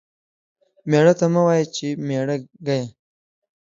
ميړه 0.89 1.13
ته 1.19 1.25
مه 1.33 1.41
وايه 1.47 1.65
چې 1.75 1.87
ميړه 2.07 2.35
گيه. 2.67 2.85